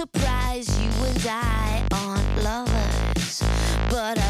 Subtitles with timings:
[0.00, 3.42] surprise you and I aren't lovers,
[3.90, 4.29] but I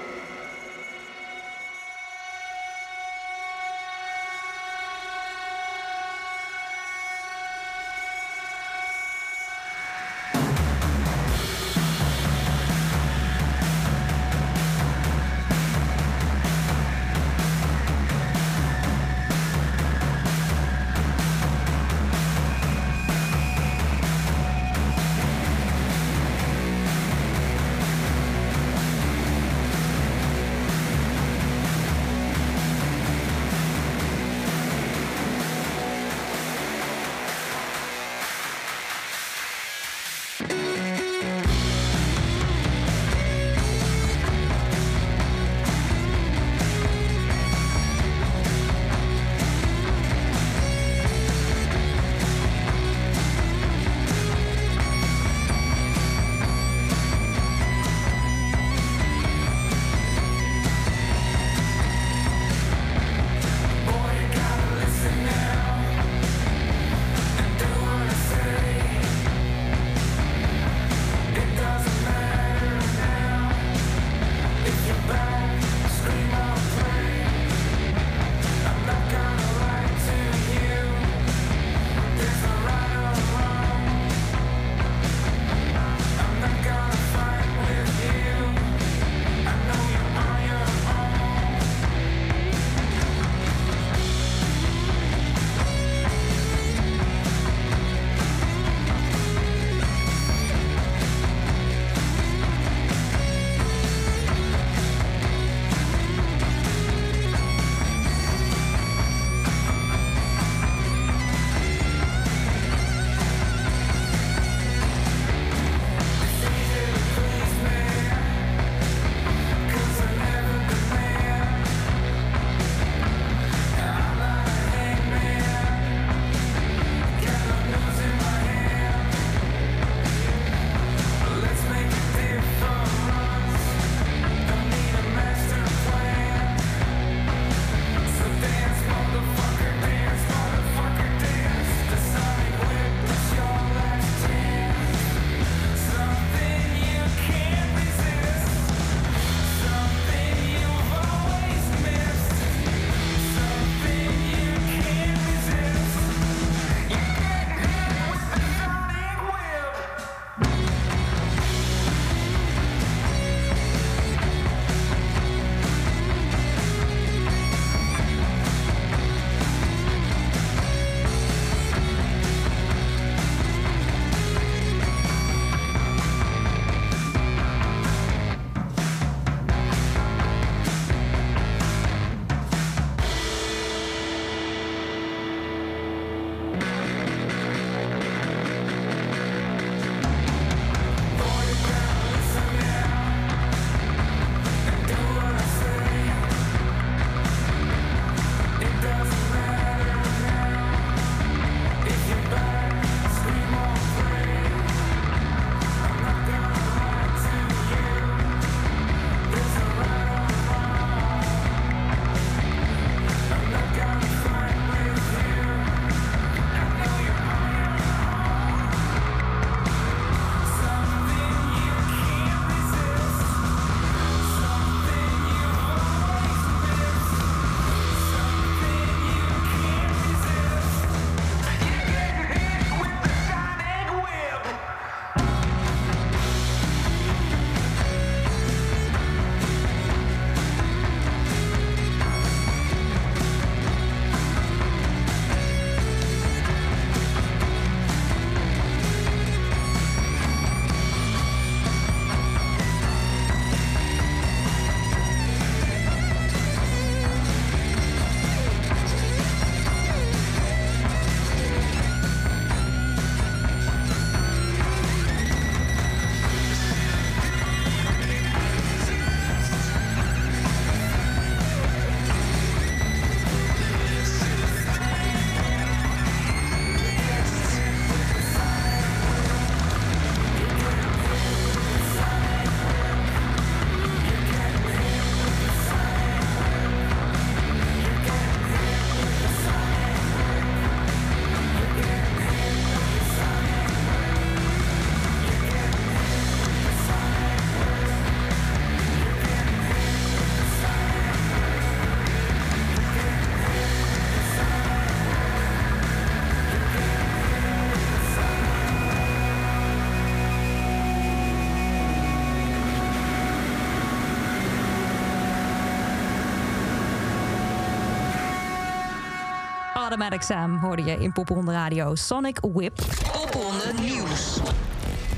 [319.91, 321.95] Automatic Sam hoorde je in Popronde Radio.
[321.95, 322.75] Sonic Whip.
[323.11, 324.39] Popronde Nieuws.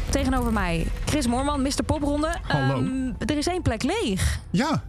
[0.10, 1.84] Tegenover mij Chris Moorman, Mr.
[1.86, 2.36] Popronde.
[2.48, 2.74] Hallo.
[2.76, 4.40] Ehm, er is één plek leeg.
[4.50, 4.82] Ja.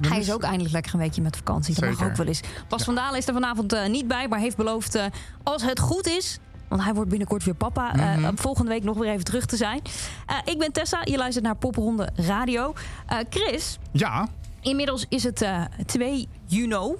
[0.00, 1.74] Hij is ook eindelijk lekker een weekje met vakantie.
[1.74, 2.40] Dat mag ook wel eens.
[2.68, 4.94] Bas van Dalen is er vanavond eh, niet bij, maar heeft beloofd...
[4.94, 5.04] eh,
[5.42, 7.92] als het goed is, want hij wordt binnenkort weer papa...
[7.94, 8.36] eh, Mhm.
[8.36, 9.80] volgende week nog weer even terug te zijn.
[10.26, 12.72] Eh, ik ben Tessa, je luistert naar Popronde Radio.
[13.06, 14.28] Eh, Chris, Ja,
[14.60, 16.28] inmiddels is het eh 2 juni.
[16.46, 16.98] you know,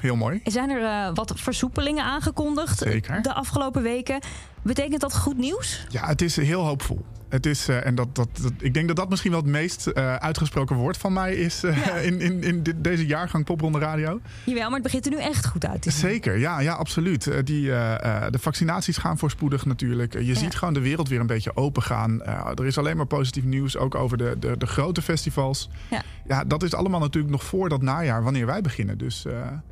[0.00, 0.40] heel mooi.
[0.44, 3.22] Zijn er eh, wat versoepelingen aangekondigd Zeker.
[3.22, 4.20] de afgelopen weken?
[4.62, 5.86] Betekent dat goed nieuws?
[5.88, 7.04] Ja, het is heel hoopvol.
[7.30, 9.86] Het is, eh, en dat, dat, dat, ik denk dat dat misschien wel het meest
[9.86, 11.94] eh, uitgesproken woord van mij is eh, Ja.
[11.94, 14.20] in, in, in dit- deze jaargang Popronde Radio.
[14.44, 15.86] Jawel, maar het begint er nu echt goed uit.
[15.88, 17.46] Zeker, ja, ja absoluut.
[17.46, 17.64] Die,
[18.30, 20.12] de vaccinaties gaan voorspoedig natuurlijk.
[20.22, 22.22] Je ziet gewoon de wereld weer een beetje open gaan.
[22.54, 25.68] Er is alleen maar positief nieuws, ook over de, de, de grote festivals.
[25.90, 26.02] Ja.
[26.28, 28.98] ja, dat is allemaal natuurlijk nog voor dat najaar, wanneer wij beginnen.
[28.98, 29.24] Dus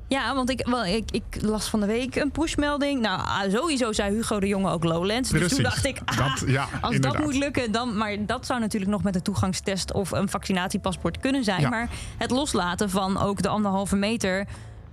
[0.08, 3.00] Ja, want ik, wel, ik, ik las van de week een pushmelding.
[3.00, 5.30] Nou, ah, sowieso zei Hugo de Jonge ook Lowlands.
[5.30, 7.16] Dus toen dacht ik, ah, Dat- ja, als inderdaad.
[7.18, 7.96] dat moet lukken, dan...
[7.96, 11.60] Maar dat zou natuurlijk nog met een toegangstest of een vaccinatiepaspoort kunnen zijn.
[11.60, 11.68] Ja.
[11.68, 14.46] Maar het loslaten van ook de anderhalve meter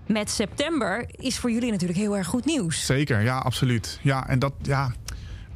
[0.07, 1.05] met september...
[1.11, 2.85] is voor jullie natuurlijk heel erg goed nieuws.
[2.85, 3.99] Zeker, ja, absoluut.
[4.01, 4.91] Ja, en dat, ja,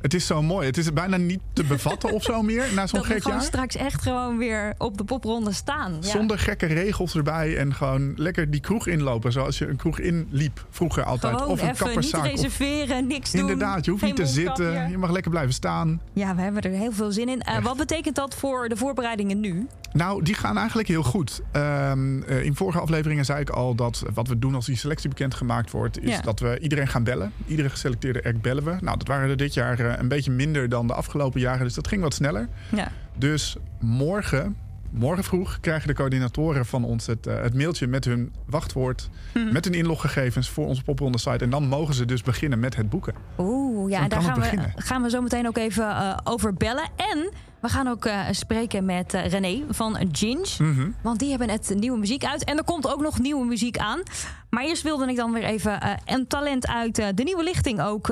[0.01, 0.65] het is zo mooi.
[0.67, 3.37] Het is bijna niet te bevatten of zo meer na zo'n Dat we gek gewoon
[3.37, 3.47] jaar.
[3.47, 5.93] straks echt gewoon weer op de popronde staan.
[6.01, 6.07] Ja.
[6.07, 9.31] Zonder gekke regels erbij en gewoon lekker die kroeg inlopen.
[9.31, 11.35] Zoals je een kroeg inliep vroeger altijd.
[11.35, 12.21] Gewoon of een even niet kapperszaak.
[12.25, 13.41] of- reserveren, niks doen.
[13.41, 14.89] Inderdaad, je hoeft geen niet te zitten.
[14.89, 16.01] Je mag lekker blijven staan.
[16.13, 17.41] Ja, we hebben er heel veel zin in.
[17.41, 19.67] Eh, wat betekent dat voor de voorbereidingen nu?
[19.93, 21.41] Nou, die gaan eigenlijk heel goed.
[21.51, 25.09] Ehm, eh, in vorige afleveringen zei ik al dat wat we doen als die selectie
[25.09, 26.21] bekendgemaakt wordt, is Ja.
[26.21, 27.31] dat we iedereen gaan bellen.
[27.47, 28.75] Iedere geselecteerde act bellen we.
[28.81, 31.74] Nou, dat waren er dit jaar eh, een beetje minder dan de afgelopen jaren, dus
[31.74, 32.48] dat ging wat sneller.
[32.75, 32.91] Ja.
[33.17, 34.55] Dus morgen,
[34.89, 39.53] morgen vroeg, krijgen de coördinatoren van ons het, eh, het mailtje met hun wachtwoord, Mhm.
[39.53, 41.43] met hun inloggegevens voor onze popronde site.
[41.43, 43.13] En dan mogen ze dus beginnen met het boeken.
[43.38, 44.72] Oeh, ja, en daar gaan we, beginnen.
[44.75, 46.89] gaan we zo meteen ook even eh, over bellen.
[46.96, 50.45] En we gaan ook eh, spreken met eh, René van Ginge.
[50.59, 50.89] Mhm.
[51.01, 52.43] Want die hebben net nieuwe muziek uit.
[52.43, 54.01] En er komt ook nog nieuwe muziek aan.
[54.49, 58.07] Maar eerst wilde ik dan weer even eh, een talent uit de nieuwe lichting ook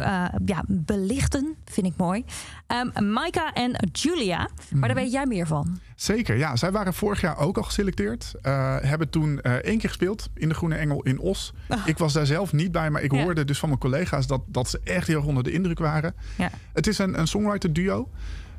[0.46, 1.56] ja, belichten.
[1.66, 2.26] Vind ik mooi.
[2.68, 4.38] Ehm Maika en Julia.
[4.38, 4.82] Maar Mhm.
[4.82, 5.80] daar weet jij meer van.
[5.96, 6.56] Zeker, ja.
[6.56, 8.34] Zij waren vorig jaar ook al geselecteerd.
[8.82, 11.54] Hebben toen één keer gespeeld in de Groene Engel in Os.
[11.86, 13.18] Ik was daar zelf niet bij, maar ik Ah.
[13.18, 13.24] Ja.
[13.24, 16.14] hoorde dus van mijn collega's dat, dat ze echt heel erg onder de indruk waren.
[16.38, 16.50] Ja.
[16.74, 18.10] Het is een, een songwriter duo.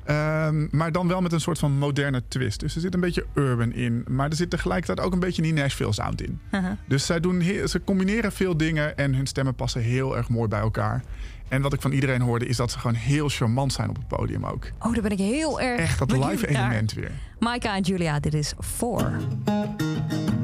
[0.08, 2.60] Ehm, maar dan wel met een soort van moderne twist.
[2.60, 4.04] Dus er zit een beetje urban in.
[4.08, 6.40] Maar er zit tegelijkertijd ook een beetje die Nashville sound in.
[6.86, 10.60] Dus zij doen ze combineren veel dingen en hun stemmen passen heel erg mooi bij
[10.60, 11.02] elkaar.
[11.48, 14.08] En wat ik van iedereen hoorde is dat ze gewoon heel charmant zijn op het
[14.08, 14.70] podium ook.
[14.78, 16.64] Oh, daar ben ik heel erg Echt dat live naar.
[16.64, 17.10] element weer.
[17.38, 20.37] Maika en Julia, dit is 4.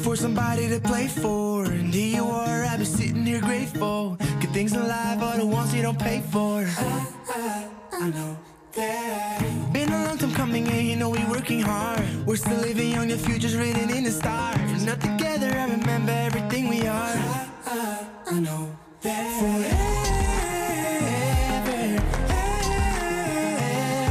[0.00, 1.64] I've been waiting for somebody to play for.
[1.64, 4.16] And here you are, I've been sitting here grateful.
[4.40, 6.64] Good things in life are the ones you don't pay for.
[6.66, 8.38] I, I, I know
[8.72, 9.72] that.
[9.72, 12.02] Been a long time coming and you know we working hard.
[12.26, 14.84] We're still living young, the future's written in the stars.
[14.84, 17.14] Not together, I remember everything we are.
[17.14, 19.40] I, I, I know that.
[19.40, 19.80] Forever,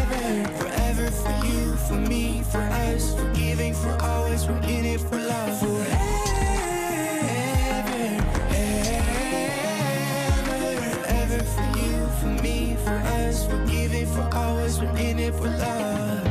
[0.05, 4.99] ever, forever for you, for me, for us, for giving, for always, we're in it
[5.01, 5.58] for love.
[15.31, 16.23] For love.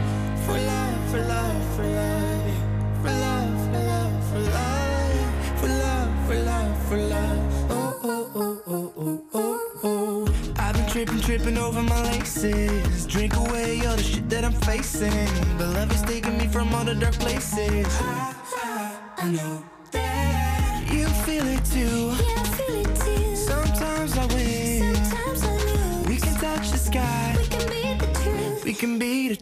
[0.47, 2.52] For love, for love, for love,
[3.02, 7.71] for love, for love, for love, for love, for love, for love.
[7.71, 10.52] Oh, oh, oh, oh, oh, oh, oh, oh.
[10.59, 13.07] I've been tripping, tripping over my laces.
[13.07, 15.28] Drink away all the shit that I'm facing.
[15.59, 17.87] But love is taking me from all the dark places.
[18.00, 19.62] I, I, I know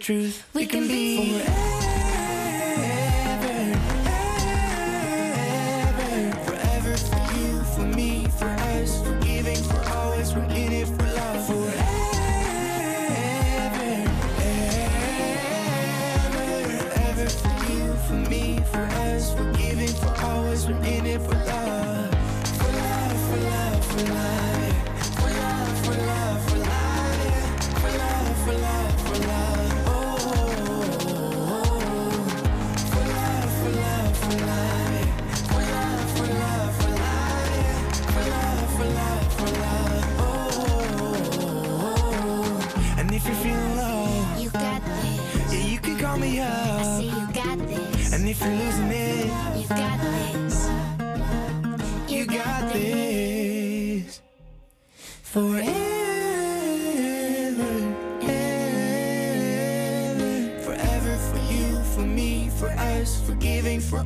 [0.01, 0.45] truth.
[0.55, 1.86] We can be- forever,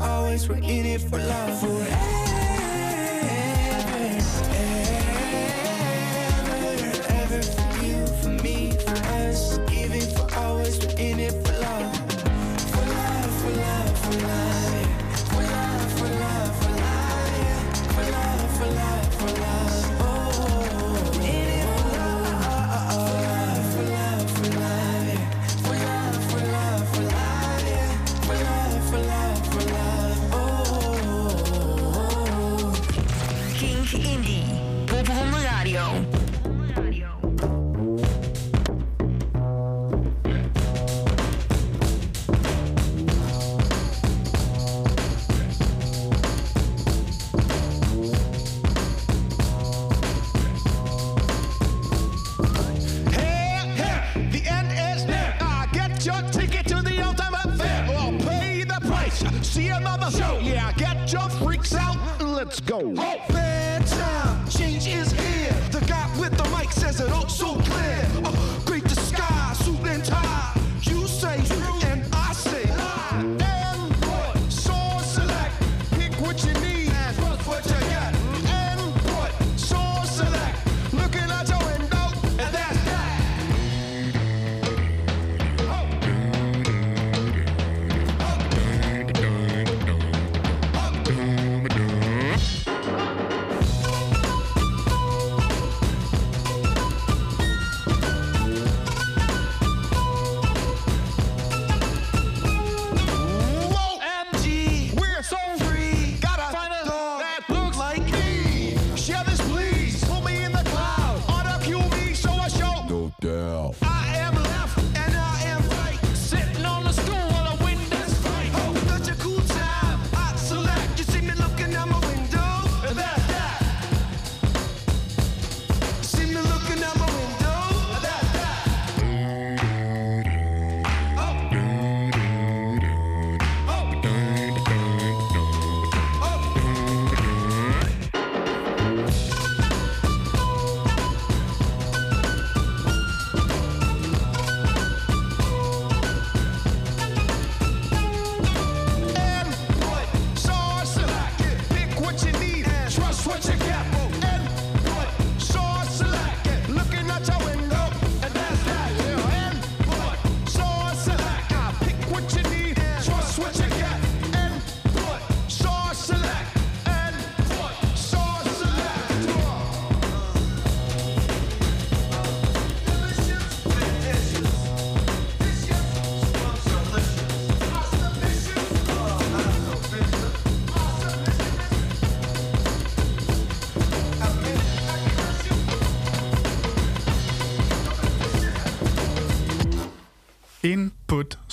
[0.00, 0.48] always.
[0.48, 2.19] We're in it for love forever,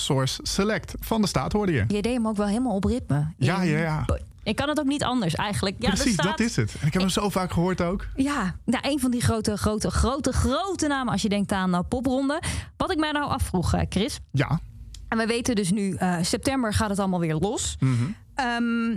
[0.08, 1.84] Source Select van de staat hoorde je.
[1.88, 3.26] Je deed hem ook wel helemaal op ritme.
[3.36, 4.04] Ja, ja, ja.
[4.42, 5.76] Ik kan het ook niet anders eigenlijk.
[5.78, 6.74] Ja, Precies, staat- dat is het.
[6.80, 8.06] En ik heb hem zo vaak gehoord ook.
[8.16, 11.80] Ja, nou, een van die grote, grote, grote, grote namen als je denkt aan uh,
[11.88, 12.42] popronde.
[12.76, 14.18] Wat ik mij nou afvroeg, eh, Chris.
[14.32, 14.60] Ja,
[15.08, 17.76] En we weten dus nu, eh, september gaat het allemaal weer los.
[17.80, 17.92] Mhm.
[18.34, 18.90] Ehm,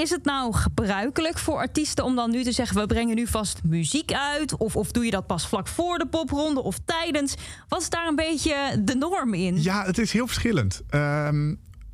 [0.00, 2.76] is het nou gebruikelijk voor artiesten om dan nu te zeggen...
[2.80, 4.56] we brengen nu vast muziek uit?
[4.56, 7.34] Of, of doe je dat pas vlak voor de popronde of tijdens?
[7.68, 9.62] Wat is daar een beetje de norm in?
[9.62, 10.82] ja het is heel verschillend.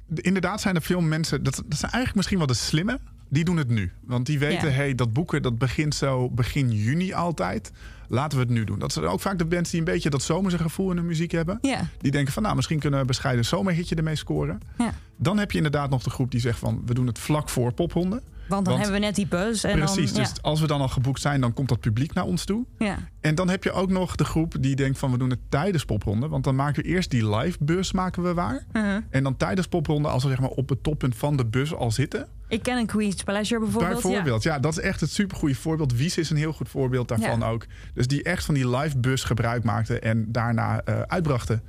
[0.09, 1.43] De- inderdaad zijn er veel mensen...
[1.43, 2.99] Dat, dat zijn eigenlijk misschien wel de slimme.
[3.29, 3.93] Die doen het nu.
[4.05, 4.75] Want die weten, Ja.
[4.75, 7.71] hey, dat boeken dat begint zo begin juni altijd.
[8.09, 8.79] Laten we het nu doen.
[8.79, 11.31] Dat zijn ook vaak de bands die een beetje dat zomerse gevoel in hun muziek
[11.31, 11.59] hebben.
[11.61, 11.89] Ja.
[11.99, 14.61] Die denken van, nou, misschien kunnen we bescheiden zomerhitje ermee scoren.
[14.79, 14.93] Ja.
[15.17, 17.73] Dan heb je inderdaad nog de groep die zegt van, we doen het vlak voor
[17.73, 18.23] pophonden.
[18.49, 19.65] Want dan hebben we net die buzz.
[19.65, 22.25] En Precies, dan, dus als we dan al geboekt zijn, dan komt dat publiek naar
[22.25, 22.65] ons toe.
[22.79, 22.87] ja.
[22.87, 22.99] Ja.
[23.21, 25.85] En dan heb je ook nog de groep die denkt van we doen het tijdens
[25.85, 26.29] popronde.
[26.29, 28.67] Want dan maken we eerst die live bus maken we waar.
[28.73, 28.97] Uh-huh.
[29.11, 31.91] En dan tijdens popronde, als we zeg maar op het toppunt van de bus al
[31.91, 32.27] zitten.
[32.49, 34.03] Ik ken een Queen's Pleasure bijvoorbeeld.
[34.03, 34.59] bijvoorbeeld, ja.
[34.59, 35.93] dat is echt het supergoeie voorbeeld.
[35.97, 37.49] Wies is een heel goed voorbeeld daarvan Ja.
[37.49, 37.67] ook.
[37.95, 41.63] Dus die echt van die live bus gebruik maakte en daarna eh, uitbrachten.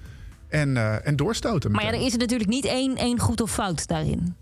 [0.47, 1.71] En, eh, en doorstoten.
[1.71, 4.35] Maar ja, er is natuurlijk niet één, één goed of fout daarin.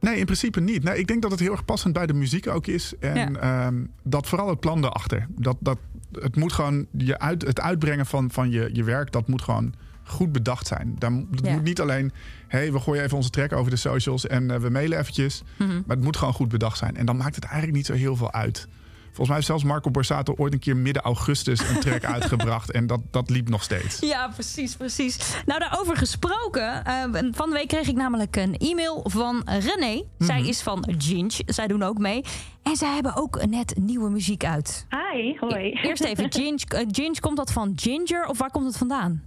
[0.00, 0.82] Nee, in principe niet.
[0.82, 2.92] Nee, ik denk dat het heel erg passend bij de muziek ook is.
[3.00, 5.26] En ehm, dat vooral het plan erachter.
[5.36, 5.78] Dat, dat,
[6.12, 9.74] het moet gewoon je uit, het uitbrengen van, van je, je werk, dat moet gewoon
[10.04, 10.94] goed bedacht zijn.
[10.98, 11.52] Daar, Ja.
[11.52, 12.12] moet niet alleen,
[12.48, 15.42] hey, we gooien even onze track over de socials en eh, we mailen eventjes.
[15.56, 15.68] Mhm.
[15.86, 16.96] Maar het moet gewoon goed bedacht zijn.
[16.96, 18.68] En dan maakt het eigenlijk niet zo heel veel uit.
[19.04, 22.70] Volgens mij heeft zelfs Marco Borsato ooit een keer midden augustus een track uitgebracht.
[22.70, 23.98] En dat, dat liep nog steeds.
[24.00, 25.34] Ja, precies, precies.
[25.46, 26.84] Nou, daarover gesproken.
[26.84, 30.02] eh, van de week kreeg ik namelijk een e-mail van René.
[30.18, 31.42] Zij is van Ginge.
[31.46, 32.22] Zij doen ook mee.
[32.62, 34.86] En zij hebben ook net nieuwe muziek uit.
[34.88, 35.70] Hi, hoi.
[35.72, 39.22] Eerst even, Ginge, eh, Ginge, komt dat van Ginger of waar komt het vandaan?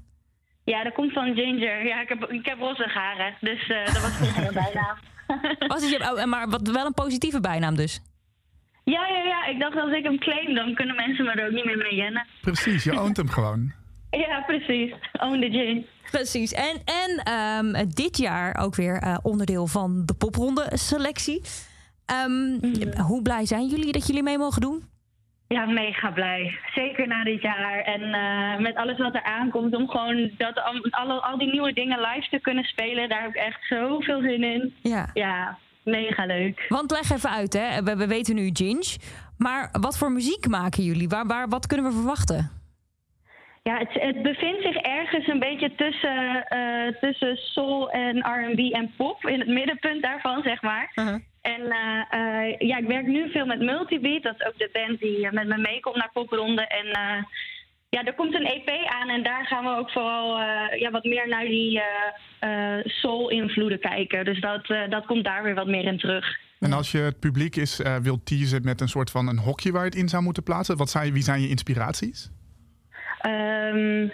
[0.71, 1.85] Ja, dat komt van Ginger.
[1.85, 4.97] Ja, ik heb, ik heb roze haren, dus eh, dat was vroeger mijn bijnaam.
[5.71, 8.01] Was het je, oh, maar wat, wel een positieve bijnaam dus.
[8.83, 9.45] ja, ja, ja.
[9.45, 11.95] Ik dacht als ik hem claim, dan kunnen mensen me er ook niet meer mee
[11.95, 12.27] jennen.
[12.41, 13.73] Precies, je oont hem gewoon.
[14.09, 14.93] Ja, precies.
[15.13, 15.85] Own the Gin.
[16.11, 16.53] Precies.
[16.53, 21.41] En, en ehm, dit jaar ook weer eh, onderdeel van de popronde selectie.
[22.05, 22.59] Ehm,
[22.97, 24.83] Hoe blij zijn jullie dat jullie mee mogen doen?
[25.51, 26.59] Ja, mega blij.
[26.73, 27.81] Zeker na dit jaar.
[27.81, 31.99] En eh, met alles wat er aankomt, om gewoon dat, al, al die nieuwe dingen
[31.99, 34.73] live te kunnen spelen, daar heb ik echt zoveel zin in.
[34.81, 35.09] Ja.
[35.13, 36.65] Ja, mega leuk.
[36.67, 37.83] Want leg even uit, hè.
[37.83, 38.97] We, we weten nu Ginge.
[39.37, 41.09] Maar wat voor muziek maken jullie?
[41.09, 42.60] Waar, waar, wat kunnen we verwachten?
[43.63, 48.93] Ja, het, het bevindt zich ergens een beetje tussen, eh, tussen soul en R&B en
[48.97, 49.25] pop.
[49.25, 50.91] In het middenpunt daarvan, zeg maar.
[51.41, 54.23] En eh, eh, ja, ik werk nu veel met Multibeat.
[54.23, 56.67] Dat is ook de band die met me meekomt naar popronde.
[56.67, 57.23] En eh,
[57.89, 61.03] ja, er komt een EP aan en daar gaan we ook vooral eh, ja, wat
[61.03, 64.25] meer naar die eh, eh, soul-invloeden kijken.
[64.25, 66.37] Dus dat, eh, dat komt daar weer wat meer in terug.
[66.59, 69.71] En als je het publiek is, eh, wil teasen met een soort van een hokje
[69.71, 72.31] waar je het in zou moeten plaatsen, wat zijn, wie zijn je inspiraties?
[73.21, 74.07] Ehm,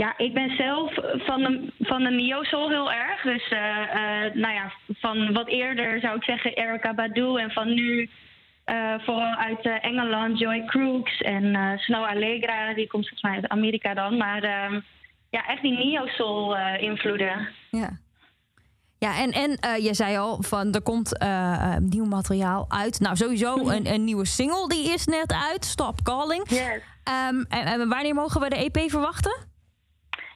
[0.00, 3.22] ja, ik ben zelf van de, van de neo-soul heel erg.
[3.22, 7.36] Dus eh, eh, nou ja, van wat eerder zou ik zeggen Erica Badu.
[7.36, 8.10] En van nu
[8.64, 12.74] eh, vooral uit Engeland Joy Crooks en Snow Allegra.
[12.74, 14.16] Die komt volgens mij uit Amerika dan.
[14.16, 14.80] Maar ehm,
[15.30, 17.48] ja, echt die neo-soul invloeden.
[17.70, 17.98] Ja.
[18.98, 21.18] Ja, en, en je zei al, van, er komt
[21.78, 23.00] nieuw materiaal uit.
[23.00, 25.64] Nou, sowieso een, een nieuwe single, die is net uit.
[25.64, 26.48] Stop Calling.
[26.48, 26.89] Yes.
[27.04, 29.48] Ehm, en, en wanneer mogen we de EP verwachten?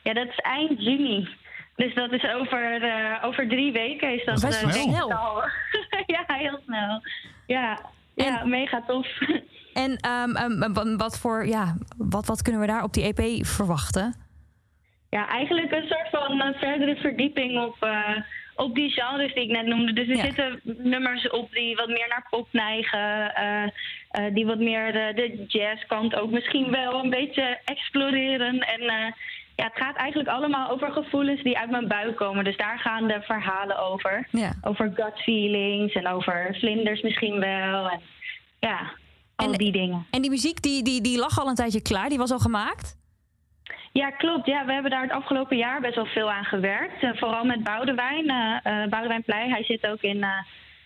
[0.02, 1.28] Ja, dat is eind juni.
[1.76, 4.14] Dus dat is over, eh, over drie weken.
[4.14, 5.08] Is dat, Best eh, snel.
[6.06, 7.00] ja, heel snel.
[7.46, 7.78] Ja,
[8.14, 9.06] ja mega tof.
[9.74, 13.46] En ehm, ehm, wa- wat, voor, ja, wat, wat kunnen we daar op die EP
[13.46, 14.14] verwachten?
[15.10, 18.16] Ja, eigenlijk een soort van eh, verdere verdieping op, eh,
[18.56, 19.92] op die genres die ik net noemde.
[19.92, 20.22] Dus er Ja.
[20.22, 23.34] zitten nummers op die wat meer naar pop neigen.
[23.34, 23.62] eh,
[24.10, 28.58] eh, die wat meer de, de jazzkant ook misschien wel een beetje exploreren.
[28.60, 29.12] En eh,
[29.56, 32.44] ja, het gaat eigenlijk allemaal over gevoelens die uit mijn buik komen.
[32.44, 34.28] Dus daar gaan de verhalen over.
[34.30, 34.52] Ja.
[34.62, 37.90] Over gut feelings en over vlinders misschien wel.
[37.90, 38.00] En
[38.60, 38.90] ja,
[39.36, 40.06] al En- die dingen.
[40.10, 42.08] En die muziek, die, die, die lag al een tijdje klaar.
[42.08, 42.96] Die was al gemaakt?
[44.00, 44.46] Ja, klopt.
[44.46, 47.02] Ja, we hebben daar het afgelopen jaar best wel veel aan gewerkt.
[47.02, 49.48] Eh, vooral met Boudewijn, eh eh, Boudewijn Pleij.
[49.48, 50.26] Hij zit ook in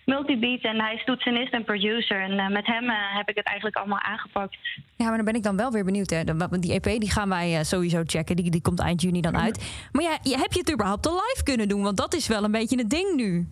[0.05, 2.21] Multibeat en hij is toetsenist en producer.
[2.21, 4.57] En met hem heb ik het eigenlijk allemaal aangepakt.
[4.97, 6.11] Ja, maar dan ben ik dan wel weer benieuwd.
[6.11, 6.25] Hè.
[6.61, 8.37] Die EP die gaan wij sowieso checken.
[8.37, 9.89] Die, die komt eind juni dan uit.
[9.93, 11.83] Maar ja, heb je het überhaupt al live kunnen doen?
[11.83, 13.49] Want dat is wel een beetje het ding nu.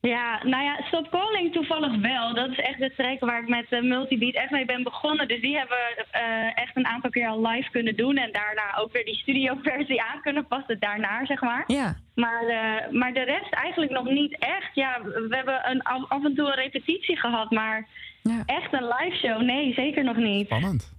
[0.00, 2.34] Ja, nou ja, Stop Calling toevallig wel.
[2.34, 5.28] Dat is echt de track waar ik met eh, Multibeat echt mee ben begonnen.
[5.28, 8.16] Dus die hebben we eh, echt een aantal keer al live kunnen doen.
[8.16, 11.64] En daarna ook weer die studioversie aan kunnen passen daarna, zeg maar.
[11.66, 11.96] Ja.
[12.14, 14.70] Maar, eh, maar de rest eigenlijk nog niet echt.
[14.74, 17.88] Ja, we hebben een, af en toe een repetitie gehad, maar
[18.22, 18.42] Ja.
[18.46, 19.42] echt een live show?
[19.42, 20.46] Nee, zeker nog niet.
[20.46, 20.92] Spannend.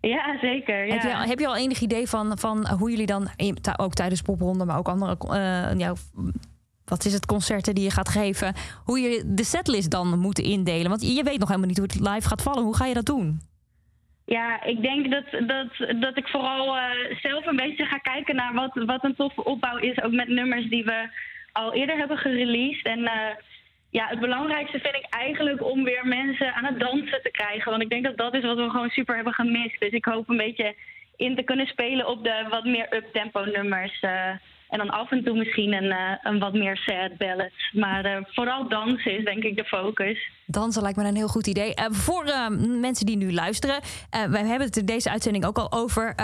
[0.00, 0.86] Ja, zeker.
[0.86, 0.92] Ja.
[0.92, 3.28] Heb, je, al- heb je al enig idee van, van hoe jullie dan,
[3.76, 5.92] ook tijdens popronde, maar ook andere, eh, ja,
[6.92, 10.88] wat is het, concerten die je gaat geven, hoe je de setlist dan moet indelen?
[10.88, 12.62] Want je weet nog helemaal niet hoe het live gaat vallen.
[12.62, 13.40] Hoe ga je dat doen?
[14.24, 18.54] Ja, ik denk dat, dat, dat ik vooral eh, zelf een beetje ga kijken naar
[18.54, 20.02] wat, wat een toffe opbouw is.
[20.02, 21.08] Ook met nummers die we
[21.52, 22.84] al eerder hebben gereleased.
[22.84, 23.34] En eh,
[23.90, 27.70] ja, het belangrijkste vind ik eigenlijk om weer mensen aan het dansen te krijgen.
[27.70, 29.80] Want ik denk dat dat is wat we gewoon super hebben gemist.
[29.80, 30.74] Dus ik hoop een beetje
[31.16, 34.00] in te kunnen spelen op de wat meer up-tempo nummers.
[34.00, 34.30] eh,
[34.72, 37.50] en dan af en toe misschien een, eh, een wat meer sad ballad.
[37.72, 40.30] Maar eh, vooral dansen is denk ik de focus.
[40.46, 41.74] Dansen lijkt me een heel goed idee.
[41.74, 42.24] Eh, voor
[42.80, 43.80] mensen die nu luisteren,
[44.10, 46.14] wij hebben het in deze uitzending ook al over.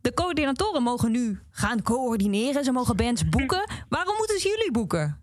[0.00, 2.64] de coördinatoren mogen nu gaan coördineren.
[2.64, 3.70] Ze mogen bands boeken.
[3.88, 5.20] Waarom moeten ze jullie boeken?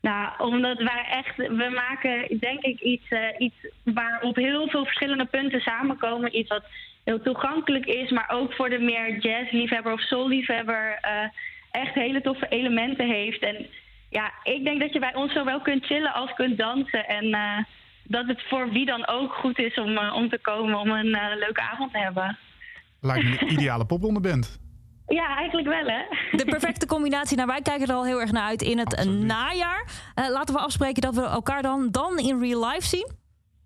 [0.00, 3.08] Nou, omdat wij echt, we maken denk ik iets,
[3.38, 6.36] iets waar op heel veel verschillende punten samenkomen.
[6.38, 6.64] Iets wat
[7.04, 11.28] heel toegankelijk is, maar ook voor de meer jazzliefhebber of soulliefhebber eh
[11.72, 13.42] echt hele toffe elementen heeft.
[13.42, 13.66] En
[14.10, 17.06] ja, ik denk dat je bij ons zowel kunt chillen als kunt dansen.
[17.08, 17.58] En eh,
[18.04, 21.14] dat het voor wie dan ook goed is om, eh, om te komen om een
[21.14, 22.38] eh, leuke avond te hebben.
[23.00, 24.60] Lijkt me een ideale popronde band.
[25.06, 26.02] Ja, eigenlijk wel, hè?
[26.36, 27.36] De perfecte combinatie.
[27.36, 29.84] Nou, wij kijken er al heel erg naar uit in het najaar.
[30.14, 33.10] Eh, laten we afspreken dat we elkaar dan, dan in real life zien.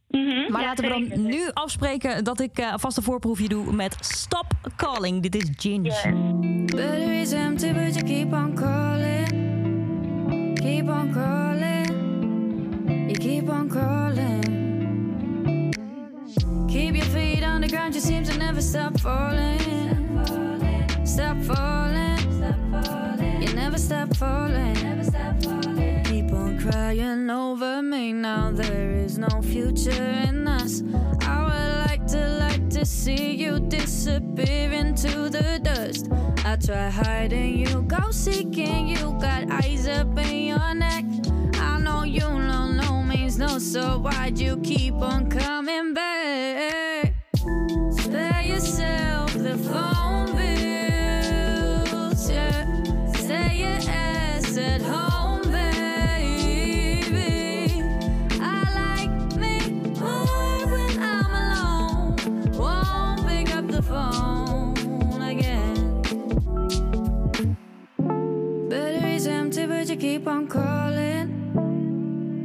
[0.08, 1.18] Mhm, Maar ja, laten we dan zeker.
[1.18, 5.22] nu afspreken dat ik eh vast een voorproefje doe met Stop Calling.
[5.22, 6.55] Dit is Ginge.
[6.76, 10.54] Batteries empty, but you keep on calling.
[10.60, 13.08] Keep on calling.
[13.08, 15.72] You keep on calling.
[16.68, 19.58] Keep your feet on the ground, you seem to never stop falling.
[21.06, 22.18] Stop falling.
[23.40, 24.74] You never stop falling.
[26.04, 28.50] Keep on crying over me now.
[28.52, 30.82] There is no future in us.
[31.22, 31.55] I
[32.86, 36.08] see you disappear into the dust.
[36.44, 39.18] I try hiding you, go seeking you.
[39.20, 41.04] Got eyes up in your neck.
[41.54, 46.85] I know you know no means no, so why'd you keep on coming back?
[70.26, 71.30] Keep on calling.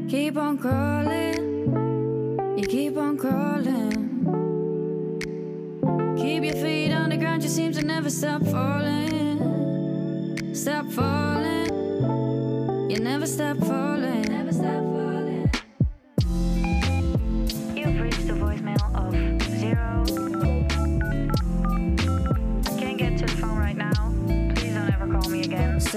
[0.07, 1.65] Keep on calling.
[2.55, 3.97] You keep on calling.
[6.15, 9.33] Keep your feet on the ground, you seem to never stop falling.
[10.53, 11.71] Stop falling.
[12.91, 14.25] You never stop falling.
[14.29, 15.00] Never stop falling.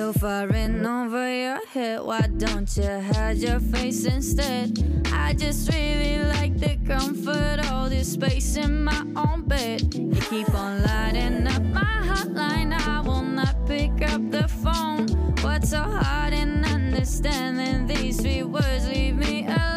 [0.05, 4.79] So far in over your head, why don't you hide your face instead?
[5.11, 9.95] I just really like the comfort, all this space in my own bed.
[9.95, 15.09] You keep on lighting up my hotline, I will not pick up the phone.
[15.41, 18.87] What's so hard in understanding these three words?
[18.87, 19.74] Leave me alone.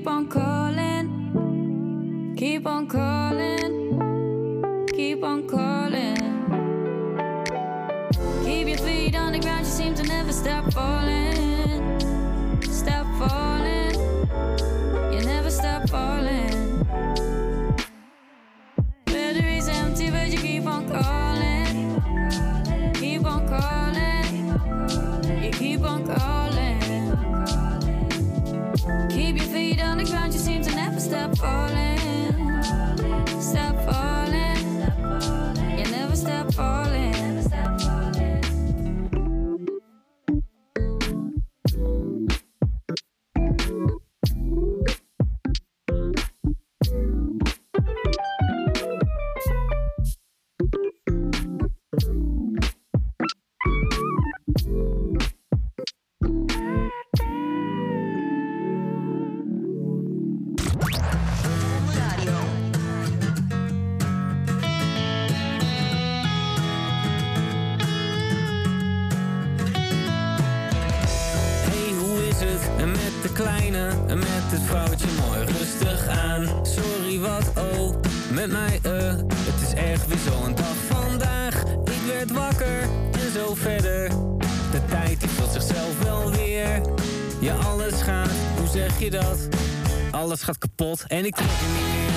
[0.00, 1.06] Keep on calling.
[2.34, 4.86] Keep on calling.
[4.94, 6.16] Keep on calling.
[8.42, 12.00] Keep your feet on the ground, you seem to never stop falling.
[12.62, 13.94] Stop falling.
[15.12, 16.86] You never stop falling.
[19.04, 21.19] Battery's empty, but you keep on calling.
[31.40, 31.89] Falling.
[76.62, 77.94] Sorry, wat oh,
[78.32, 79.16] met mij eh.
[79.34, 81.62] Het is echt weer zo'n dag vandaag.
[81.84, 84.08] Ik werd wakker en zo verder.
[84.70, 86.80] De tijd die vult zichzelf wel weer.
[87.40, 89.48] Ja, alles gaat, hoe zeg je dat?
[90.10, 92.10] Alles gaat kapot en ik trek er niet meer.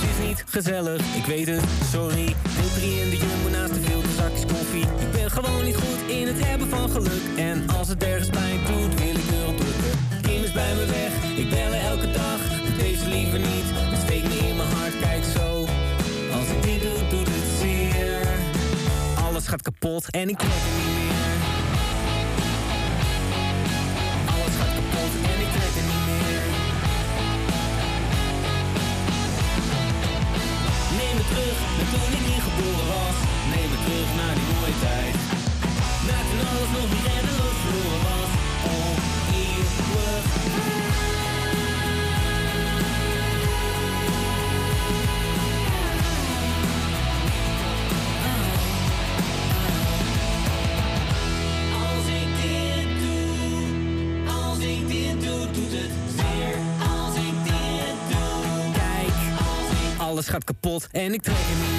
[0.00, 2.24] Het is niet gezellig, ik weet het, sorry.
[2.56, 3.97] Deel 3 in de jumbo naast de veel
[4.46, 7.22] Ik ben gewoon niet goed in het hebben van geluk.
[7.36, 10.22] En als het ergens pijn doet, wil ik erop drukken.
[10.22, 12.38] Kim is bij me weg, ik bel elke dag.
[12.66, 15.66] Doe deze liever niet, het steekt me in mijn hart, kijk zo.
[16.38, 18.26] Als ik dit doe, doet het zeer.
[19.24, 21.36] Alles gaat kapot en ik trek er niet meer.
[24.34, 25.87] Alles gaat kapot en ik trek er niet meer.
[31.30, 33.16] Terug naar toen ik niet geboren was.
[33.52, 35.14] Neem me terug naar die mooie tijd.
[36.08, 38.30] Naar toen alles nog niet reddeloos verloren was.
[38.72, 40.26] Oneeuwig.
[60.18, 61.77] Alles gaat kapot en ik trek er niet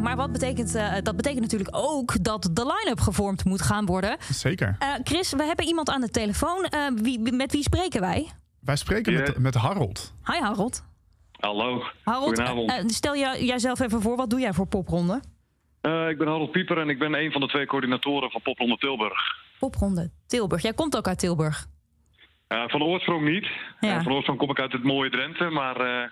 [0.00, 4.16] Maar wat betekent, eh, dat betekent natuurlijk ook dat de line-up gevormd moet gaan worden.
[4.20, 4.76] Zeker.
[4.78, 6.64] Eh, Chris, we hebben iemand aan de telefoon.
[6.64, 8.30] Eh, wie, met wie spreken wij?
[8.60, 10.14] Wij spreken met, met Harold.
[10.24, 10.84] Hi Harold.
[11.32, 12.92] Hallo, Harold, goedenavond.
[12.92, 14.16] stel jij, jijzelf even voor.
[14.16, 15.20] Wat doe jij voor popronde?
[15.80, 18.76] Eh, ik ben Harold Pieper en ik ben een van de twee coördinatoren van Popronde
[18.76, 19.20] Tilburg.
[19.58, 20.62] Popronde Tilburg.
[20.62, 21.66] Jij komt ook uit Tilburg.
[22.46, 23.46] Eh, van oorsprong niet.
[23.80, 24.02] Ja.
[24.02, 26.10] Van oorsprong kom ik uit het mooie Drenthe, maar eh,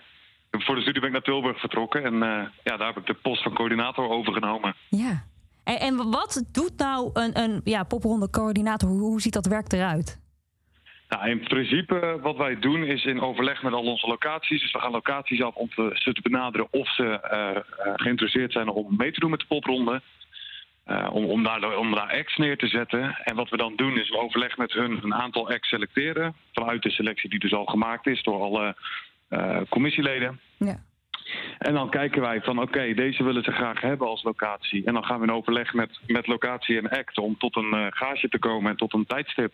[0.51, 2.05] voor de studie ben ik naar Tilburg vertrokken.
[2.05, 4.75] En eh, ja, daar heb ik de post van coördinator overgenomen.
[4.89, 5.25] Ja.
[5.65, 8.89] En, en wat doet nou een, een ja, popronde coördinator?
[8.89, 10.19] Hoe, hoe ziet dat werk eruit?
[11.09, 14.61] Nou, in principe eh, wat wij doen is in overleg met al onze locaties.
[14.61, 17.61] Dus we gaan locaties af om te, ze te benaderen of ze eh,
[17.97, 20.03] geïnteresseerd zijn om mee te doen met de popronde.
[21.13, 23.17] Om, om, daar, om daar acts neer te zetten.
[23.25, 26.35] En wat we dan doen is we overleg met hun een aantal acts selecteren.
[26.53, 28.77] Vanuit de selectie die dus al gemaakt is door alle
[29.69, 30.40] commissieleden.
[30.59, 30.77] Ja.
[31.59, 34.85] En dan kijken wij van oké, deze willen ze graag hebben als locatie.
[34.85, 37.87] En dan gaan we in overleg met, met locatie en act om tot een eh
[37.90, 39.53] gage te komen en tot een tijdstip.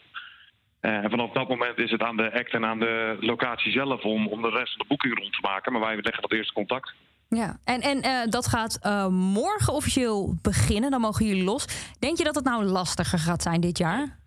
[0.80, 4.02] Eh, en vanaf dat moment is het aan de act en aan de locatie zelf
[4.02, 5.72] om, om de rest van de boeking rond te maken.
[5.72, 6.94] Maar wij leggen dat eerste contact.
[7.28, 10.90] Ja, en, en eh, dat gaat eh, morgen officieel beginnen.
[10.90, 11.92] Dan mogen jullie los.
[11.98, 14.18] Denk je dat het nou lastiger gaat zijn dit jaar?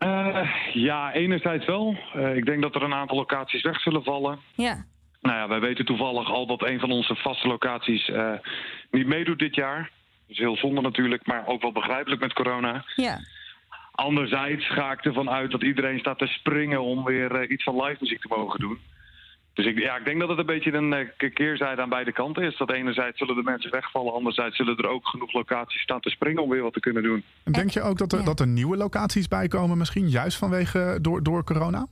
[0.00, 1.96] Eh, ja, enerzijds wel.
[2.12, 4.38] Eh, ik denk dat er een aantal locaties weg zullen vallen.
[4.54, 4.84] Ja.
[5.20, 8.32] Nou ja, wij weten toevallig al dat een van onze vaste locaties eh,
[8.90, 9.78] niet meedoet dit jaar.
[9.78, 12.84] Dat is heel zonde natuurlijk, maar ook wel begrijpelijk met corona.
[12.96, 13.18] Ja.
[13.92, 17.96] Anderzijds ga ik ervan uit dat iedereen staat te springen om weer iets van live
[18.00, 18.78] muziek te mogen doen.
[19.54, 22.42] Dus ik, ja, ik denk dat het een beetje een eh, keerzijde aan beide kanten
[22.42, 22.56] is.
[22.56, 26.42] Dat enerzijds zullen de mensen wegvallen, anderzijds zullen er ook genoeg locaties staan te springen
[26.42, 27.24] om weer wat te kunnen doen.
[27.44, 30.98] En denk je ook dat er, dat er nieuwe locaties bij komen, misschien juist vanwege
[31.00, 31.86] door, door corona?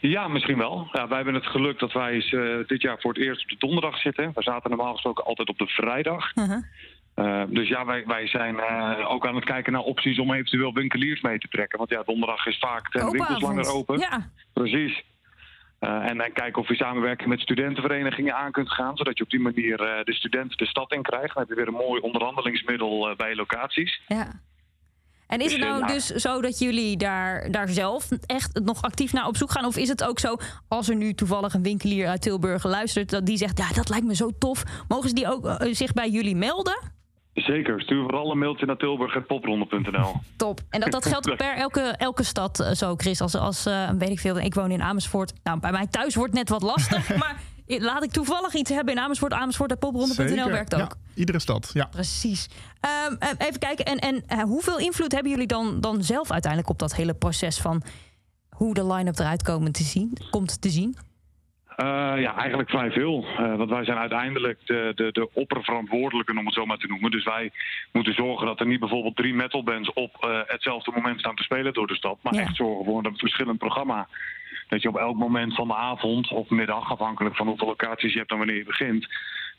[0.00, 0.88] Ja, misschien wel.
[0.92, 3.48] Ja, wij hebben het geluk dat wij eens, eh, dit jaar voor het eerst op
[3.48, 4.30] de donderdag zitten.
[4.34, 6.32] We zaten normaal gesproken altijd op de vrijdag.
[7.14, 10.72] Eh, dus ja, wij, wij zijn eh, ook aan het kijken naar opties om eventueel
[10.72, 11.78] winkeliers mee te trekken.
[11.78, 13.98] Want ja, donderdag is vaak de winkels langer open.
[13.98, 14.30] Ja.
[14.52, 15.04] Precies.
[15.78, 18.96] Eh, en dan kijken of je samenwerking met studentenverenigingen aan kunt gaan.
[18.96, 21.34] Zodat je op die manier eh, de studenten de stad in krijgt.
[21.34, 24.00] Dan heb je weer een mooi onderhandelingsmiddel eh, bij locaties.
[24.06, 24.40] Ja.
[25.26, 28.60] En is het Dus, eh, nou nou- dus zo dat jullie daar, daar zelf echt
[28.64, 29.64] nog actief naar op zoek gaan?
[29.64, 30.36] Of is het ook zo,
[30.68, 33.10] als er nu toevallig een winkelier uit Tilburg luistert...
[33.10, 34.62] dat die zegt, ja, dat lijkt me zo tof.
[34.88, 36.97] Mogen ze die ook zich bij jullie melden?
[37.42, 37.80] Zeker.
[37.80, 40.14] Stuur vooral een mailtje naar tilburg.popronde.nl.
[40.36, 40.60] Top.
[40.70, 43.20] En dat, dat geldt per elke, elke stad eh, zo, Chris.
[43.20, 45.32] Als, als eh, weet ik veel, ik woon in Amersfoort.
[45.42, 47.16] Nou, bij mij thuis wordt net wat lastig.
[47.16, 49.32] maar laat ik toevallig iets hebben in Amersfoort.
[49.32, 50.80] Amersfoort.popronde.nl werkt ook.
[50.80, 51.84] Ja, iedere stad, ja.
[51.84, 52.48] Precies.
[52.80, 56.78] Ehm, eh, even kijken, en, en hoeveel invloed hebben jullie dan, dan zelf uiteindelijk op
[56.78, 57.82] dat hele proces van
[58.48, 60.96] hoe de line-up eruit komen te zien, komt te zien?
[61.78, 61.84] Eh,
[62.20, 63.24] ja, eigenlijk vrij veel.
[63.36, 67.10] Eh, want wij zijn uiteindelijk de, de, de opperverantwoordelijken, om het zo maar te noemen.
[67.10, 67.50] Dus wij
[67.92, 71.72] moeten zorgen dat er niet bijvoorbeeld drie metalbands op eh, hetzelfde moment staan te spelen
[71.72, 72.18] door de stad.
[72.22, 72.40] Maar Ja.
[72.40, 74.08] echt zorgen voor een verschillend programma.
[74.68, 78.18] Dat je op elk moment van de avond of middag, afhankelijk van hoeveel locaties je
[78.18, 79.06] hebt en wanneer je begint,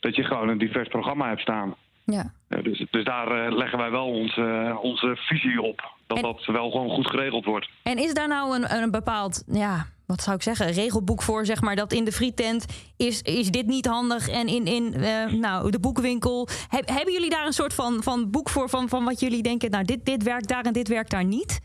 [0.00, 1.74] dat je gewoon een divers programma hebt staan.
[2.04, 2.32] Ja.
[2.62, 5.92] Dus, dus daar leggen wij wel onze, onze visie op.
[6.06, 7.68] Dat dat wel gewoon goed geregeld wordt.
[7.82, 11.60] En is daar nou een, een bepaald, ja, wat zou ik zeggen, regelboek voor, zeg
[11.60, 15.70] maar, dat in de frietent is, is dit niet handig en in, in eh, nou,
[15.70, 16.48] de boekwinkel.
[16.68, 19.70] Heb- hebben jullie daar een soort van, van boek voor van, van wat jullie denken,
[19.70, 21.60] nou, dit, dit werkt daar en dit werkt daar niet?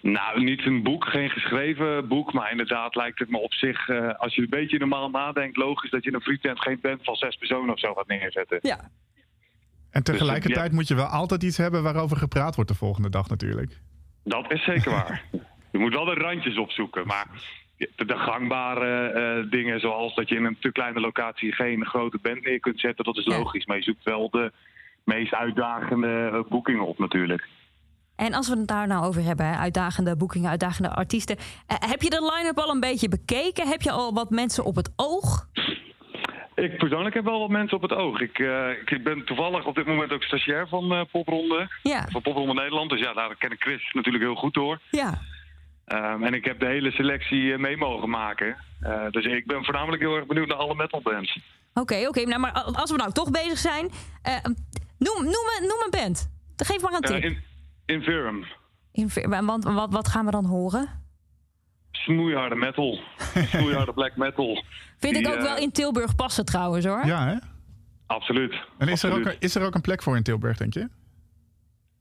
[0.00, 2.32] Nou, niet een boek, geen geschreven boek.
[2.32, 5.90] Maar inderdaad lijkt het me op zich, eh, als je een beetje normaal nadenkt, logisch
[5.90, 8.58] dat je in een frietent geen band van zes personen of zo gaat neerzetten.
[8.62, 8.90] Ja.
[9.90, 10.74] En tegelijkertijd ja.
[10.74, 13.80] moet je wel altijd iets hebben waarover gepraat wordt de volgende dag natuurlijk.
[14.24, 15.24] Dat is zeker waar.
[15.72, 17.06] je moet wel de randjes opzoeken.
[17.06, 17.26] Maar
[17.76, 22.44] de, gangbare eh, dingen, zoals dat je in een te kleine locatie geen grote band
[22.44, 23.66] neer kunt zetten, dat is logisch.
[23.66, 24.52] Maar je zoekt wel de
[25.04, 27.48] meest uitdagende eh, boekingen op natuurlijk.
[28.16, 31.36] En als we het daar nou over hebben, uitdagende boekingen, uitdagende artiesten.
[31.66, 33.68] eh, heb je de line-up al een beetje bekeken?
[33.68, 35.48] Heb je al wat mensen op het oog?
[36.54, 38.20] Ik persoonlijk heb wel wat mensen op het oog.
[38.20, 38.38] Ik,
[38.84, 41.68] ik- ben toevallig op dit moment ook stagiair van Popronde.
[41.82, 42.06] Ja.
[42.08, 42.90] Van Popronde Nederland.
[42.90, 44.80] Dus ja, daar ken ik Chris natuurlijk heel goed door.
[44.90, 45.18] Ja.
[45.84, 48.56] Ehm, en ik heb de hele selectie eh, mee mogen maken.
[48.80, 51.38] Eh, dus ik ben voornamelijk heel erg benieuwd naar alle metalbands.
[51.74, 52.24] Oké, oké.
[52.24, 53.90] nou, maar als we nou toch bezig zijn,
[54.22, 54.34] eh,
[54.98, 56.30] noem, noem, een, noem een band.
[56.56, 57.22] Geef maar een tip.
[57.22, 57.42] in,
[57.86, 58.44] Infirm.
[58.92, 59.10] In,
[59.46, 60.88] want wat, wat gaan we dan horen?
[61.90, 63.00] Snoeiharde metal.
[63.52, 64.64] Snoeiharde black metal.
[64.98, 67.06] Vind ik ook wel in Tilburg passen trouwens hoor.
[67.06, 67.36] Ja, hè?
[68.06, 68.54] Absoluut.
[68.78, 70.88] En is er, ook, is er ook een plek voor in Tilburg, denk je?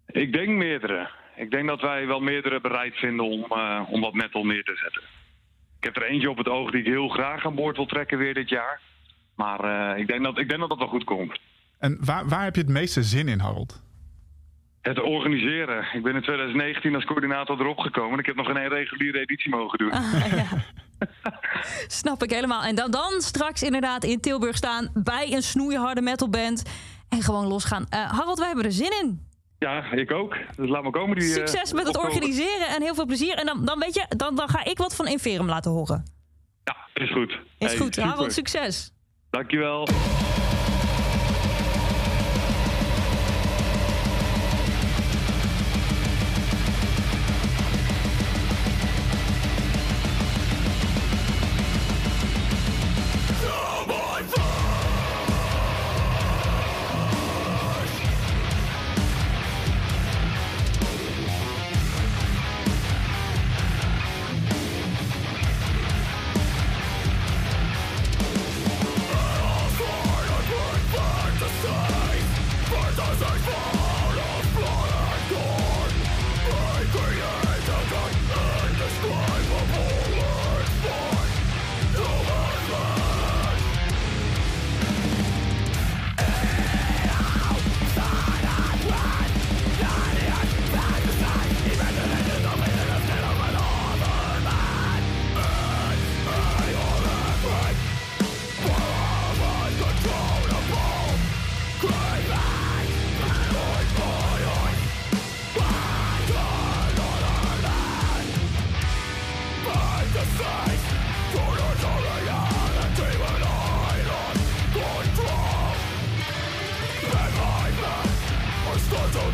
[0.05, 1.09] Ik denk meerdere.
[1.35, 4.75] Ik denk dat wij wel meerdere bereid vinden om, eh, om wat metal neer te
[4.75, 5.01] zetten.
[5.77, 8.17] Ik heb er eentje op het oog die ik heel graag aan boord wil trekken
[8.17, 8.81] weer dit jaar.
[9.35, 9.59] Maar
[9.93, 11.39] eh, ik, denk dat, ik denk dat dat wel goed komt.
[11.79, 13.83] En waar, waar heb je het meeste zin in, Harold?
[14.81, 15.85] Het organiseren.
[15.93, 18.19] Ik ben in 2019 als coördinator erop gekomen.
[18.19, 19.91] Ik heb nog geen één reguliere editie mogen doen.
[21.87, 22.63] Snap ik helemaal.
[22.63, 26.63] En dan, dan straks inderdaad in Tilburg staan bij een snoeiharde metalband.
[27.09, 27.85] En gewoon losgaan.
[27.89, 29.32] Eh Harold, wij hebben er zin in.
[29.63, 30.35] Ja, ik ook.
[30.55, 31.19] Dus laat me komen.
[31.19, 33.35] Die, eh, Succes met het organiseren en heel veel plezier.
[33.37, 36.03] En dan, dan weet je, dan, dan ga ik wat van Inferum laten horen.
[36.93, 37.31] Is goed.
[37.31, 37.93] Is Hey, goed.
[37.93, 38.09] super.
[38.09, 38.91] Harold, succes.
[39.29, 39.87] Dankjewel.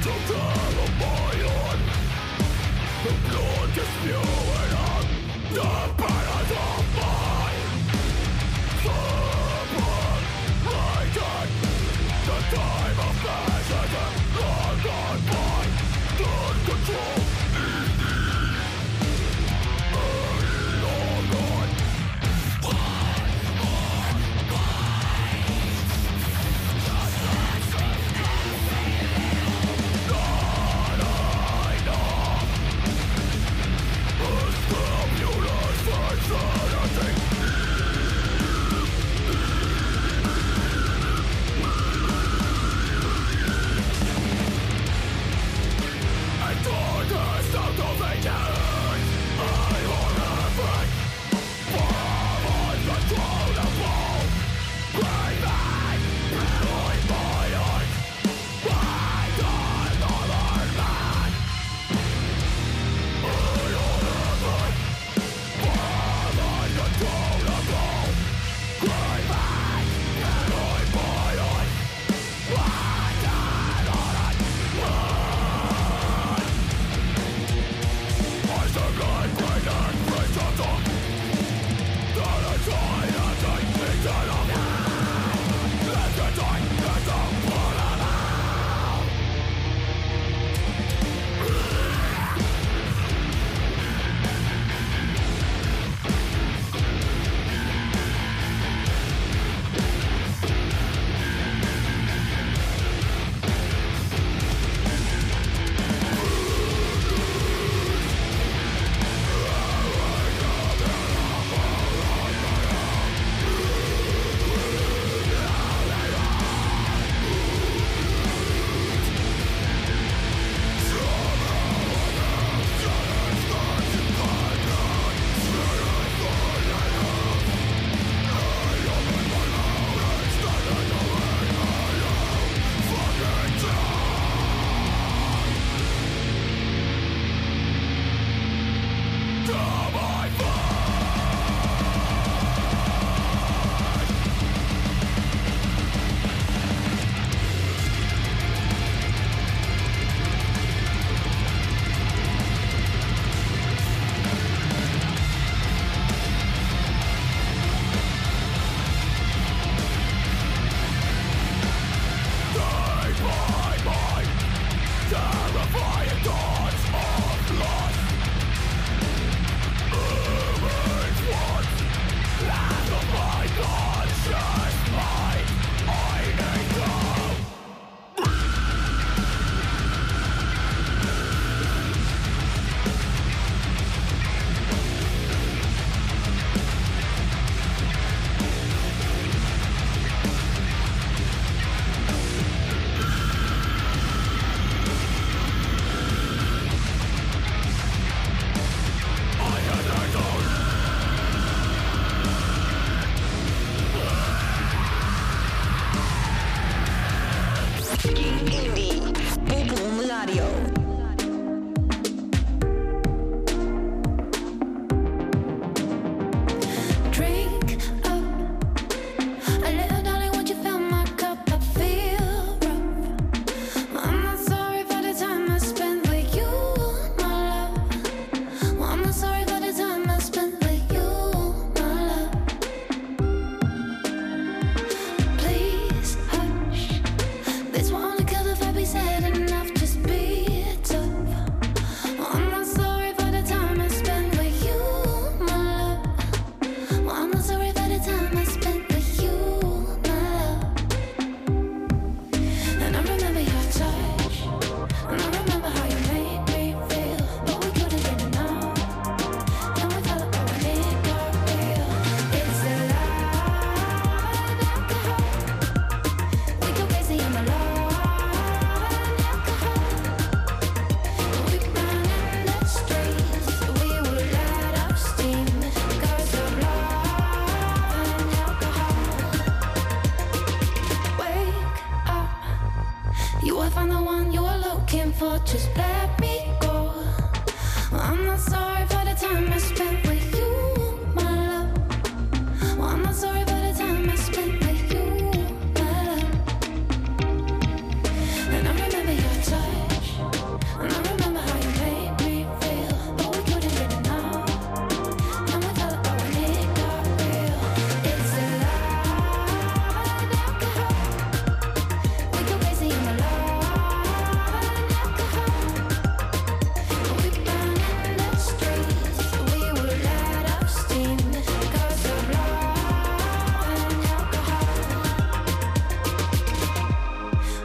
[0.01, 1.33] to tell of my
[3.03, 5.05] The blood is flowing on
[5.53, 6.08] the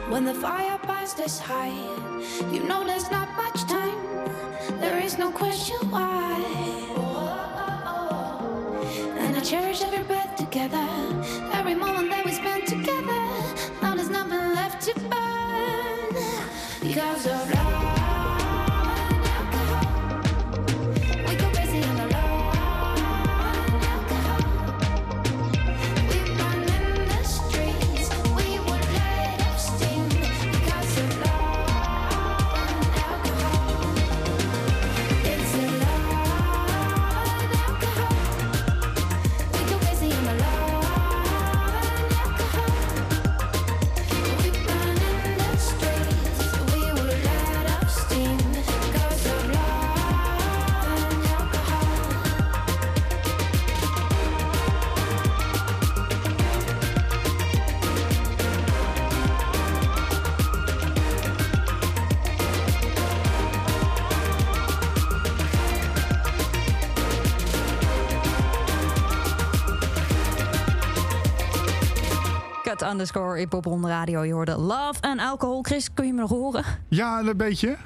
[0.09, 1.73] When the fire burns this high,
[2.53, 3.97] you know there's not much time.
[4.79, 6.39] There is no question why.
[9.17, 10.87] And I cherish every breath together,
[11.51, 12.54] every moment that we spent
[72.89, 74.23] underscore hip hop on radio.
[74.23, 75.61] Je hoorde love en alcohol.
[75.61, 76.63] Chris, kun je me nog horen?
[76.89, 77.77] Ja, een beetje.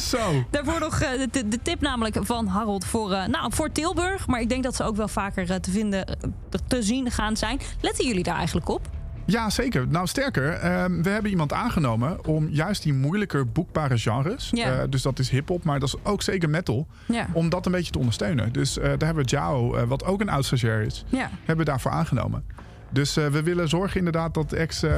[0.00, 0.18] Zo.
[0.50, 4.26] Daarvoor nog eh, de, de tip namelijk van Harold voor, eh, nou, voor Tilburg.
[4.26, 6.18] Maar ik denk dat ze ook wel vaker eh, te vinden,
[6.66, 7.60] te zien gaan zijn.
[7.80, 8.88] Letten jullie daar eigenlijk op?
[9.26, 9.88] Ja, zeker.
[9.88, 15.02] Nou, sterker, ehm, we hebben iemand aangenomen om juist die moeilijker boekbare genres, eh, dus
[15.02, 16.86] dat is hip-hop, maar dat is ook zeker metal,
[17.32, 18.52] om dat een beetje te ondersteunen.
[18.52, 22.44] Dus daar hebben we Jao, wat ook een oud stagiair is, hebben we daarvoor aangenomen.
[22.88, 24.92] Dus eh, we willen zorgen inderdaad dat ex eh,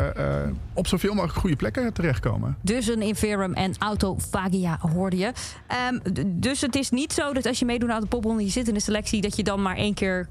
[0.75, 2.57] op zoveel mogelijk goede plekken terechtkomen.
[2.61, 5.33] Dus een Inferum en Autophagia hoorde je.
[5.67, 8.45] Ehm, dus het is niet zo dat als je meedoet aan de popronde...
[8.45, 10.29] je zit in de selectie, dat je dan maar één keer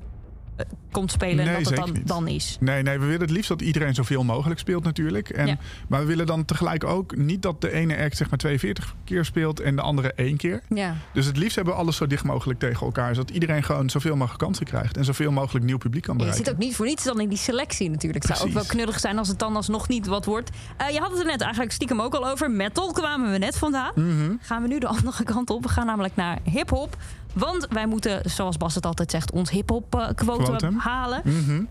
[0.91, 1.45] komt spelen...
[1.45, 2.57] en Nee, dat het dan, dan is.
[2.59, 5.29] Nee, nee, we willen het liefst dat iedereen zoveel mogelijk speelt natuurlijk.
[5.29, 5.57] En, Ja.
[5.87, 9.25] Maar we willen dan tegelijk ook niet dat de ene act zeg maar 42 keer
[9.25, 10.61] speelt en de andere één keer.
[10.69, 10.95] Ja.
[11.13, 13.15] Dus het liefst hebben we alles zo dicht mogelijk tegen elkaar.
[13.15, 14.97] Zodat iedereen gewoon zoveel mogelijk kansen krijgt.
[14.97, 16.45] En zoveel mogelijk nieuw publiek kan En je bereiken.
[16.51, 18.27] zit ook niet voor niets dan in die selectie natuurlijk.
[18.27, 20.49] Het zou ook wel knullig zijn als het dan alsnog niet wat wordt.
[20.77, 22.51] Eh, je had het er net eigenlijk stiekem ook al over.
[22.51, 23.91] Metal kwamen we net vandaan.
[23.95, 24.35] Mhm.
[24.41, 25.63] Gaan we nu de andere kant op.
[25.63, 26.97] We gaan namelijk naar hip-hop.
[27.34, 31.21] Want wij moeten, zoals Bas het altijd zegt, ons hip-hop eh, quotum halen.
[31.25, 31.63] Mhm.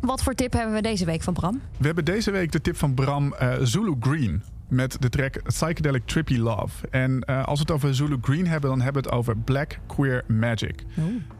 [0.00, 1.60] Wat voor tip hebben we deze week van Bram?
[1.76, 4.42] We hebben deze week de tip van Bram eh, Zulu Green.
[4.68, 6.88] Met de track Psychedelic Trippy Love.
[6.90, 9.78] En eh, als we het over Zulu Green hebben, dan hebben we het over Black
[9.86, 10.84] Queer Magic.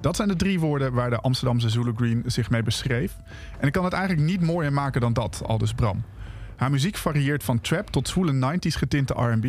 [0.01, 3.17] Dat zijn de drie woorden waar de Amsterdamse Zulu Green zich mee beschreef.
[3.59, 6.03] En ik kan het eigenlijk niet mooier maken dan dat, aldus Bram.
[6.57, 9.47] Haar muziek varieert van trap tot zwoele 90s getinte R&B...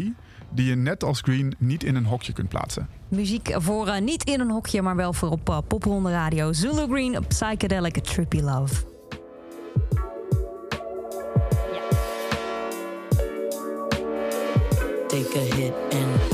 [0.54, 2.88] die je net als Green niet in een hokje kunt plaatsen.
[3.08, 6.54] Muziek voor eh, niet in een hokje, maar wel voor op uh, Popronde Radio.
[6.54, 8.90] Zulu Green, Psychedelic Trippy Love.
[15.12, 16.31] take a hit and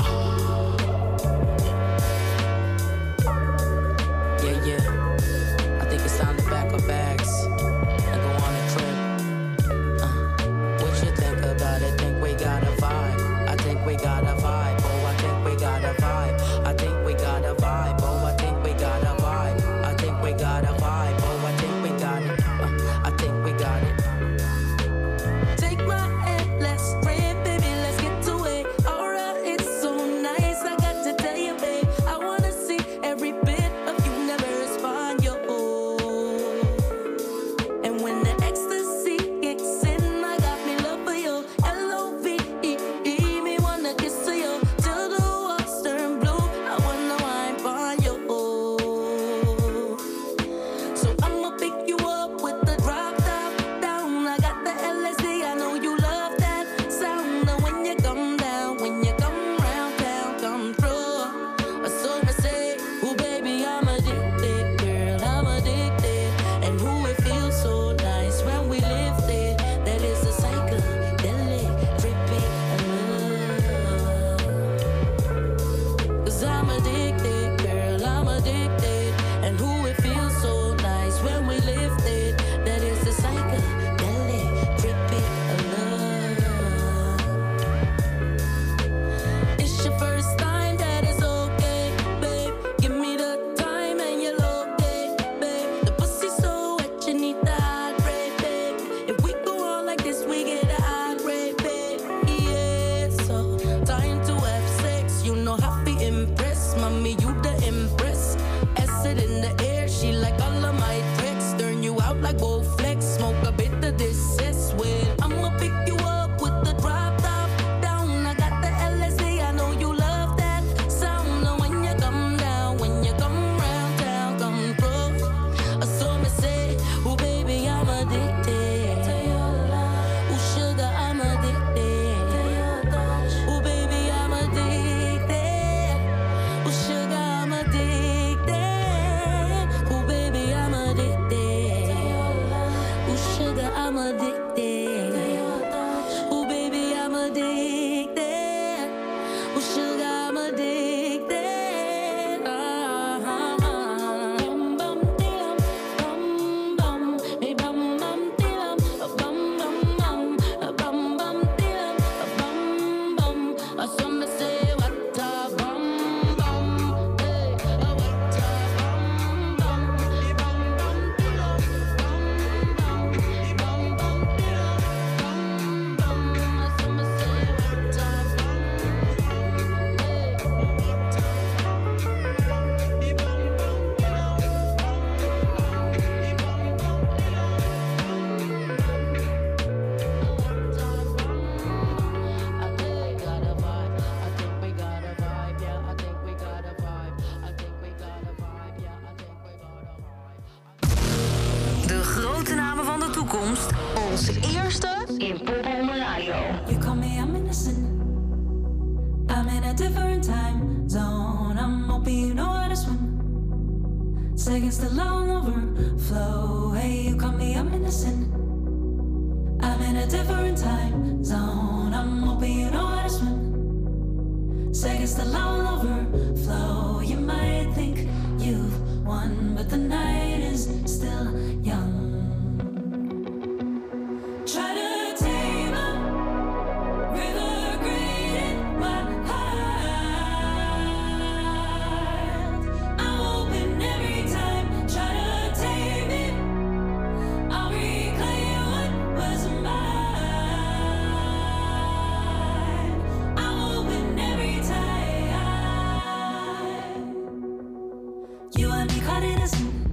[258.56, 259.68] You and me caught innocent.
[259.68, 259.87] Followed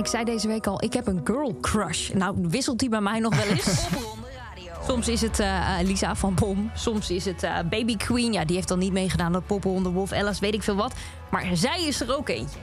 [0.00, 2.10] Ik zei deze week al, ik heb een girl crush.
[2.10, 3.86] Nou, wisselt die bij mij nog wel eens.
[4.86, 6.70] Soms is het eh, eh, Lisa van Bom.
[6.74, 8.32] Soms is het eh, Baby Queen.
[8.32, 9.32] Ja, die heeft dan niet meegedaan.
[9.32, 10.92] Dat Poppenhonden Wolf, Alice, weet ik veel wat.
[11.30, 12.58] Maar zij is er ook eentje.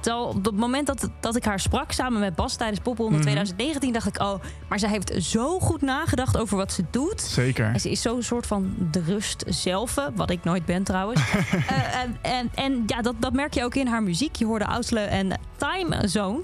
[0.00, 3.22] Terwijl op het moment dat, dat ik haar sprak samen met Bas tijdens Popronde mhm.
[3.22, 7.20] 2019, dacht ik: Oh, maar zij heeft zo goed nagedacht over wat ze doet.
[7.20, 7.80] Zeker.
[7.80, 11.20] Ze is zo'n soort van de rust zelf, wat ik nooit ben trouwens.
[11.30, 14.36] en, eh, ehm, en, en, ja, dat, dat merk je ook in haar muziek.
[14.36, 16.42] Je hoorde Ausle en Time Zone.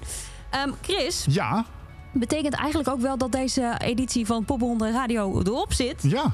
[0.50, 1.26] Ehm, Chris.
[1.28, 1.64] Ja.
[2.12, 6.02] Betekent eigenlijk ook wel dat deze editie van Popronde Radio erop zit.
[6.02, 6.32] Ja.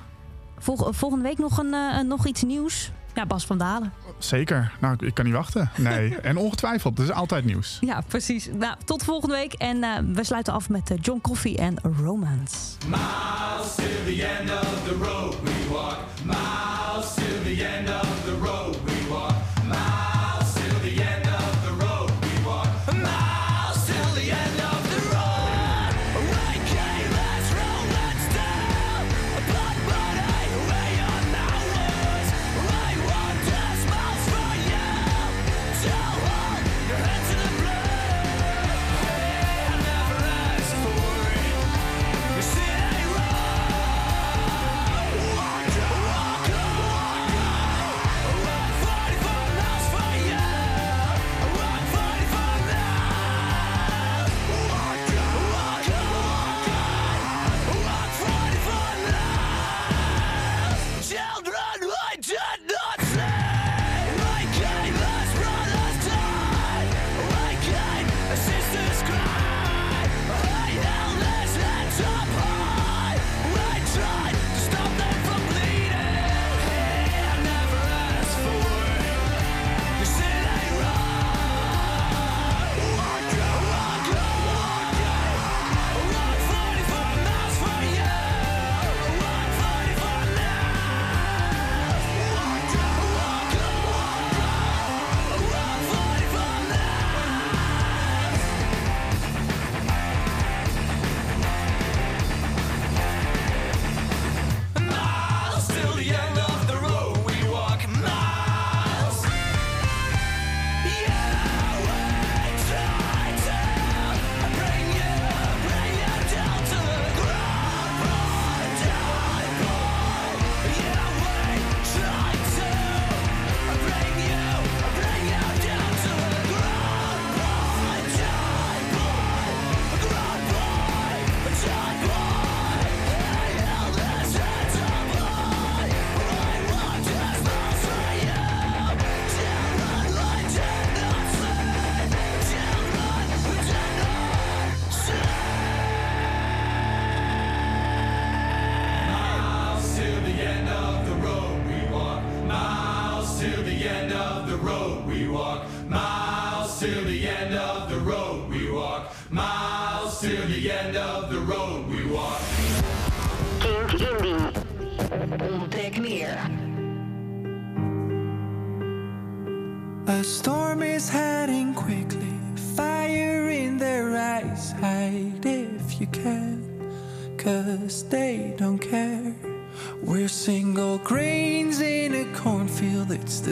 [0.91, 2.91] Volgende week nog, een, eh, nog iets nieuws.
[3.14, 3.92] Ja, Bas van Dalen.
[4.18, 4.72] Zeker.
[4.80, 5.70] Nou, ik kan niet wachten.
[5.76, 6.16] Nee.
[6.20, 7.78] en ongetwijfeld, er is altijd nieuws.
[7.80, 8.48] Ja, precies.
[8.52, 9.52] Nou, tot volgende week.
[9.52, 12.56] En eh, we sluiten af met eh, John Coffee en Romance.
[12.86, 15.98] Miles to the end of the road we walk.
[16.24, 18.20] Miles to the end of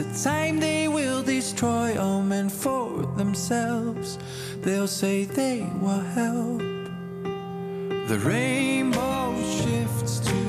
[0.03, 4.17] the time they will destroy all men for themselves.
[4.61, 6.63] They'll say they were helped.
[8.07, 10.48] The rainbow shifts to